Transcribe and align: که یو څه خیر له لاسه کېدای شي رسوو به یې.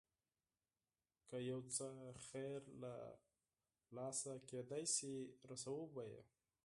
که 1.27 1.37
یو 1.51 1.61
څه 1.75 1.87
خیر 2.27 2.59
له 2.81 2.93
لاسه 3.97 4.33
کېدای 4.49 4.85
شي 4.95 5.13
رسوو 5.49 5.83
به 5.95 6.03
یې. 6.11 6.21